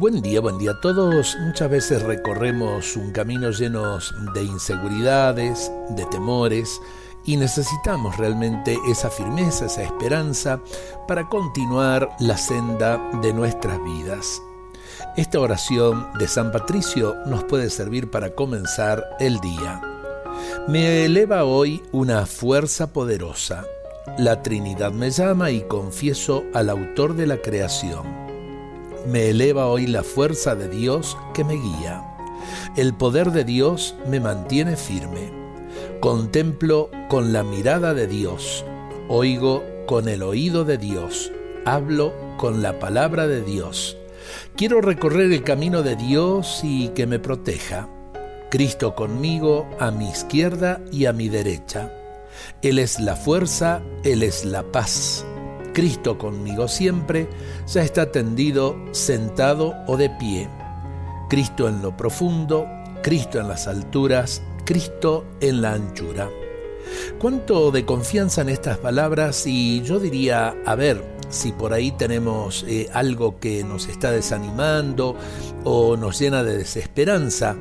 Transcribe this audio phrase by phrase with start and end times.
[0.00, 1.36] Buen día, buen día a todos.
[1.40, 3.98] Muchas veces recorremos un camino lleno
[4.32, 6.80] de inseguridades, de temores,
[7.26, 10.58] y necesitamos realmente esa firmeza, esa esperanza
[11.06, 14.40] para continuar la senda de nuestras vidas.
[15.18, 19.82] Esta oración de San Patricio nos puede servir para comenzar el día.
[20.66, 23.66] Me eleva hoy una fuerza poderosa.
[24.16, 28.29] La Trinidad me llama y confieso al autor de la creación
[29.06, 32.04] me eleva hoy la fuerza de Dios que me guía.
[32.76, 35.32] El poder de Dios me mantiene firme.
[36.00, 38.64] Contemplo con la mirada de Dios.
[39.08, 41.32] Oigo con el oído de Dios.
[41.64, 43.96] Hablo con la palabra de Dios.
[44.56, 47.88] Quiero recorrer el camino de Dios y que me proteja.
[48.50, 51.92] Cristo conmigo a mi izquierda y a mi derecha.
[52.62, 55.24] Él es la fuerza, Él es la paz.
[55.72, 57.28] Cristo conmigo siempre,
[57.66, 60.48] ya está tendido, sentado o de pie.
[61.28, 62.66] Cristo en lo profundo,
[63.02, 66.28] Cristo en las alturas, Cristo en la anchura.
[67.18, 72.64] Cuánto de confianza en estas palabras y yo diría, a ver, si por ahí tenemos
[72.68, 75.16] eh, algo que nos está desanimando
[75.64, 77.56] o nos llena de desesperanza,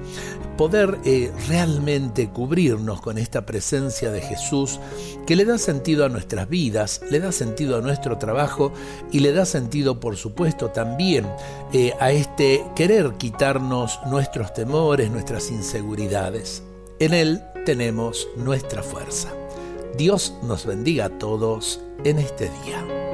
[0.58, 4.82] poder eh, realmente cubrirnos con esta presencia de Jesús
[5.26, 8.74] que le da sentido a nuestras vidas, le da sentido a nuestro trabajo
[9.10, 11.26] y le da sentido, por supuesto, también
[11.72, 16.62] eh, a este querer quitarnos nuestros temores, nuestras inseguridades.
[17.00, 19.30] En Él tenemos nuestra fuerza.
[19.98, 23.09] Dios nos bendiga a todos en este día.